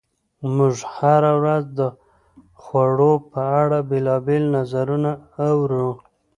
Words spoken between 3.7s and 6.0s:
بېلابېل نظرونه اورو.